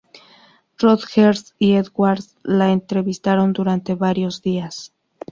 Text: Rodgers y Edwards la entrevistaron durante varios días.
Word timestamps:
Rodgers 0.79 1.53
y 1.59 1.73
Edwards 1.73 2.35
la 2.41 2.71
entrevistaron 2.71 3.53
durante 3.53 3.93
varios 3.93 4.41
días. 4.41 4.95